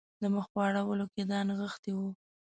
د 0.21 0.23
مخ 0.33 0.45
په 0.53 0.59
اړولو 0.67 1.05
کې 1.13 1.21
یې 1.21 1.27
دا 1.31 1.39
نغښتي 1.47 1.91
وو. 1.95 2.09